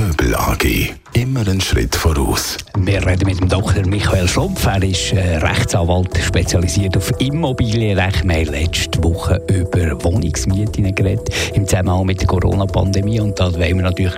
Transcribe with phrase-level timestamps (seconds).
[0.00, 0.94] Göbel AG.
[1.12, 2.56] Immer einen Schritt voraus.
[2.78, 3.86] Wir reden mit dem Dr.
[3.86, 4.64] Michael Schlumpf.
[4.64, 8.24] Er ist äh, Rechtsanwalt, spezialisiert auf Immobilienrecht.
[8.26, 13.20] Wir haben letzte Woche über Wohnungsmieten geredet, im Zusammenhang mit der Corona-Pandemie.
[13.20, 14.14] Und da wollen wir natürlich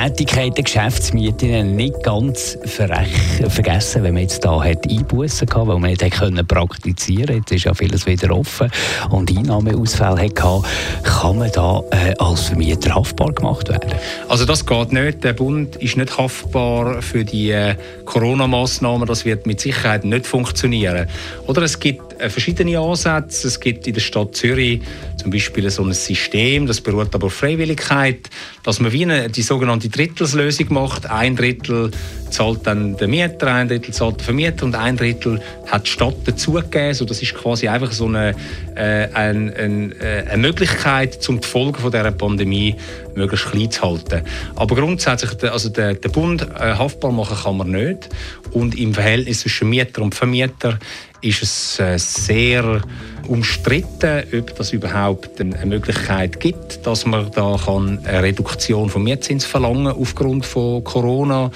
[0.00, 6.10] Geschäftstätigkeiten, Geschäftsmieten nicht ganz vergessen, wenn man jetzt da hat Einbußen gehabt, weil man nicht
[6.10, 8.70] können praktizieren Jetzt ist ja vieles wieder offen
[9.10, 10.62] und Einnahmeausfälle hatte.
[11.02, 13.92] Kann man da äh, als Vermieter haftbar gemacht werden?
[14.28, 15.22] Also das geht nicht.
[15.22, 17.74] Der Bund ist nicht haftbar für die äh,
[18.06, 19.06] Corona-Massnahmen.
[19.06, 21.08] Das wird mit Sicherheit nicht funktionieren.
[21.46, 23.48] Oder es gibt verschiedene Ansätze.
[23.48, 24.80] Es gibt in der Stadt Zürich
[25.16, 28.28] zum Beispiel so ein System, das beruht aber auf Freiwilligkeit,
[28.62, 31.06] dass man wie eine, die sogenannte Drittelslösung macht.
[31.06, 31.90] Ein Drittel
[32.30, 36.16] zahlt dann der Mieter, ein Drittel zahlt der Vermieter und ein Drittel hat die Stadt
[36.24, 36.94] dazugegeben.
[36.94, 38.34] So, das ist quasi einfach so eine,
[38.74, 42.74] äh, eine, eine, äh, eine Möglichkeit, um die Folgen von dieser Pandemie
[43.14, 44.22] möglichst klein zu halten.
[44.56, 48.08] Aber grundsätzlich, also der, der Bund äh, haftbar machen kann man nicht.
[48.52, 50.78] Und im Verhältnis zwischen Mieter und Vermieter
[51.20, 52.80] ist es äh, sehr
[53.28, 59.44] umstritten, ob das überhaupt eine Möglichkeit gibt, dass man da kann eine Reduktion vom Mietzins
[59.44, 61.50] verlangen aufgrund von Corona.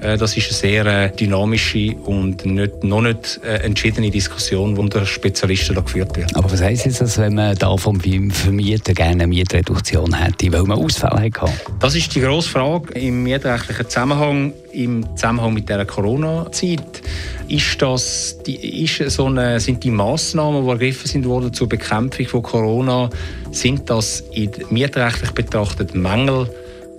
[0.00, 5.04] Äh, das ist eine sehr äh, dynamische und nicht, noch nicht entschiedene Diskussion, die unter
[5.06, 6.34] Spezialisten da geführt wird.
[6.36, 10.64] Aber was heisst jetzt das, wenn man da vom Vermieter gerne eine Mietreduktion hätte, weil
[10.64, 11.52] man Ausfälle hatte?
[11.80, 17.02] Das ist die grosse Frage im mietrechtlichen Zusammenhang, im Zusammenhang mit der Corona-Zeit.
[17.48, 22.26] Ist das, die, ist so eine, sind die Massnahmen, die ergriffen sind worden zur Bekämpfung
[22.26, 23.10] von Corona,
[23.50, 26.48] sind das in, mietrechtlich betrachtet Mängel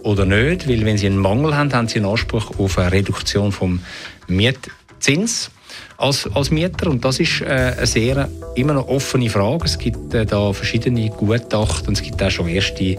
[0.04, 0.68] oder nicht?
[0.70, 3.80] Weil wenn Sie einen Mangel haben, haben Sie einen Anspruch auf eine Reduktion vom
[4.28, 5.50] Mietzins
[5.98, 9.66] als, als Mieter und das ist äh, eine sehr immer noch offene Frage.
[9.66, 12.98] Es gibt äh, da verschiedene Gutachten es gibt auch schon erste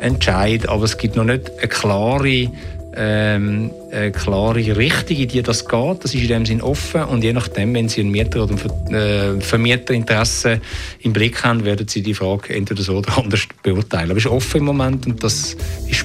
[0.00, 2.50] Entscheid, aber es gibt noch nicht eine klare
[2.94, 6.04] ähm, eine klare Richtung, in die das geht.
[6.04, 8.94] Das ist in dem Sinn offen und je nachdem, wenn Sie einen Mieter oder ein
[8.94, 10.60] äh, Vermieterinteresse
[11.00, 14.10] im Blick haben, werden Sie die Frage entweder so oder anders beurteilen.
[14.10, 15.56] Aber es ist offen im Moment und das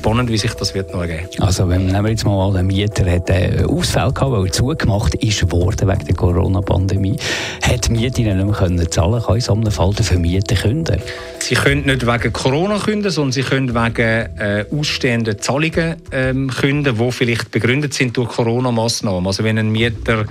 [0.06, 1.28] spannend, wie sich das wird noch ergeben.
[1.40, 5.16] Also wenn nehmen wir jetzt mal einen Mieter hat einen Ausfall gehabt, weil er zugemacht
[5.16, 7.18] ist worden wegen der Corona-Pandemie,
[7.64, 11.02] hat die Miete nicht mehr können zahlen, kann in so einem Fall der Vermieter künden?
[11.40, 17.00] Sie können nicht wegen Corona künden, sondern Sie können wegen äh, ausstehenden Zahlungen ähm, künden,
[17.00, 19.26] die vielleicht begründet sind durch Corona-Massnahmen.
[19.26, 20.26] Also wenn ein Mieter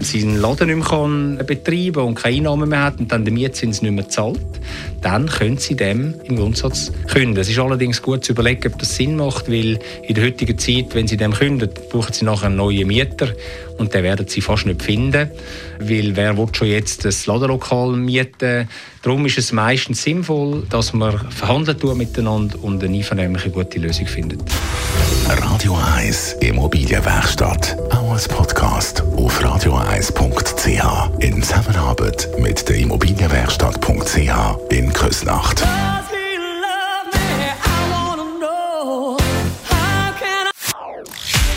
[0.00, 3.80] seinen Laden nicht mehr kann betreiben und keine Einnahmen mehr hat und dann den Mietzins
[3.80, 4.40] nicht mehr zahlt,
[5.02, 7.36] dann können Sie dem im Grundsatz künden.
[7.36, 10.94] Es ist allerdings gut zu überlegen, ob das Sinn macht, weil in der heutigen Zeit,
[10.94, 13.28] wenn Sie dem künden, brauchen Sie nachher einen neuen Mieter
[13.78, 15.30] und den werden Sie fast nicht finden,
[15.78, 18.68] weil wer will schon jetzt das Ladenlokal mieten?
[19.02, 24.40] Darum ist es meistens sinnvoll, dass man verhandelt miteinander und eine einvernehmliche gute Lösung findet.
[25.28, 35.64] Radio 1 Immobilienwerkstatt, auch als Podcast auf radio1.ch in Zusammenarbeit mit der Immobilienwerkstatt.ch in Küsnacht.